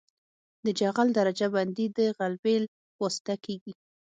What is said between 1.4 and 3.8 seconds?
بندي د غلبیل په واسطه کیږي